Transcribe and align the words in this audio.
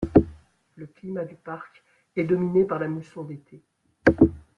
Le 0.77 0.87
climat 0.87 1.25
du 1.25 1.35
parc 1.35 1.83
est 2.15 2.23
dominé 2.23 2.65
par 2.65 2.79
la 2.79 2.87
mousson 2.87 3.23
d'été. 3.23 3.61